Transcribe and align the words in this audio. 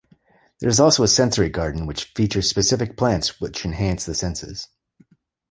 There 0.59 0.67
is 0.71 0.79
also 0.79 1.03
a 1.03 1.07
sensory 1.07 1.49
garden 1.49 1.85
which 1.85 2.05
features 2.15 2.49
specific 2.49 2.97
plants 2.97 3.39
which 3.39 3.63
enhance 3.65 4.03
the 4.03 4.15
senses. 4.15 4.67